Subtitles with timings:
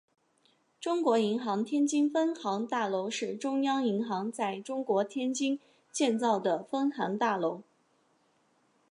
[0.79, 5.59] 中央银行天津分行大楼是中央银行在中国天津
[5.91, 7.61] 建造的分行大楼。